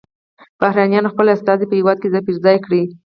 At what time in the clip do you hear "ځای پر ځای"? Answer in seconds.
2.13-2.57